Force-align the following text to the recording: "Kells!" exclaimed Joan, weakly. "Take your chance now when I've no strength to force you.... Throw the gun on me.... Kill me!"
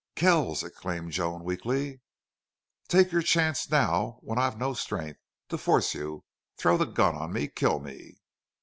"Kells!" 0.15 0.63
exclaimed 0.63 1.11
Joan, 1.11 1.43
weakly. 1.43 2.01
"Take 2.87 3.11
your 3.11 3.21
chance 3.21 3.69
now 3.69 4.17
when 4.21 4.39
I've 4.39 4.57
no 4.57 4.73
strength 4.73 5.19
to 5.49 5.59
force 5.59 5.93
you.... 5.93 6.25
Throw 6.57 6.75
the 6.75 6.85
gun 6.85 7.15
on 7.15 7.31
me.... 7.33 7.47
Kill 7.47 7.79
me!" 7.79 8.15